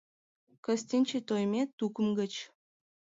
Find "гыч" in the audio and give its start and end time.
2.19-2.33